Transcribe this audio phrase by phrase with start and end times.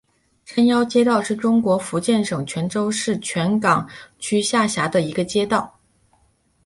[0.45, 5.77] 山腰街道是中国福建省泉州市泉港区下辖的一个街道。